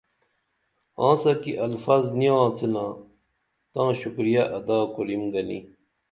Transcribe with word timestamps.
آنسہ 1.07 1.33
کی 1.41 1.51
الفظ 1.65 2.03
نی 2.19 2.27
آڅینا 2.43 2.85
تاں 3.73 3.89
شکر 3.99 4.25
ادا 4.57 4.79
کُریم 4.93 5.23
گنی 5.33 5.59